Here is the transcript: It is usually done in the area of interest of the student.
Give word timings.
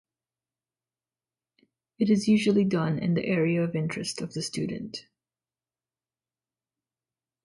It 1.99 2.09
is 2.09 2.27
usually 2.27 2.63
done 2.63 2.97
in 2.97 3.13
the 3.13 3.23
area 3.27 3.61
of 3.63 3.75
interest 3.75 4.19
of 4.23 4.33
the 4.33 4.41
student. 4.41 5.05